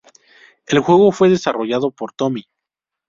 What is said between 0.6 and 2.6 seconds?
El juego fue desarrollado por Tomy.